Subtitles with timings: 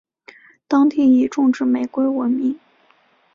[0.67, 2.59] 当地以种植玫瑰闻名。